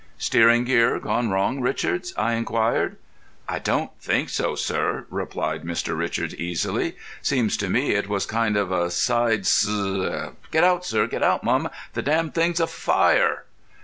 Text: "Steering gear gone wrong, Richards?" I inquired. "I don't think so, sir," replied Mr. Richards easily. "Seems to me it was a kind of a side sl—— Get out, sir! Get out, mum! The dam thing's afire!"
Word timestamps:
"Steering 0.17 0.63
gear 0.63 0.97
gone 0.97 1.29
wrong, 1.29 1.61
Richards?" 1.61 2.11
I 2.17 2.33
inquired. 2.33 2.95
"I 3.47 3.59
don't 3.59 3.91
think 4.01 4.29
so, 4.29 4.55
sir," 4.55 5.05
replied 5.11 5.61
Mr. 5.61 5.95
Richards 5.95 6.33
easily. 6.37 6.95
"Seems 7.21 7.55
to 7.57 7.69
me 7.69 7.91
it 7.91 8.09
was 8.09 8.25
a 8.25 8.29
kind 8.29 8.57
of 8.57 8.71
a 8.71 8.89
side 8.89 9.45
sl—— 9.45 10.29
Get 10.49 10.63
out, 10.63 10.87
sir! 10.87 11.05
Get 11.05 11.21
out, 11.21 11.43
mum! 11.43 11.69
The 11.93 12.01
dam 12.01 12.31
thing's 12.31 12.59
afire!" 12.59 13.45